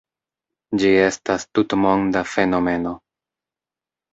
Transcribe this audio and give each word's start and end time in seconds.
Ĝi 0.83 0.89
estas 1.01 1.45
tutmonda 1.59 2.25
fenomeno. 2.33 2.95